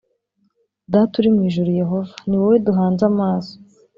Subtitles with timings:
[0.91, 3.53] Data uri mu ijuru Yehova ni wowe duhanze amaso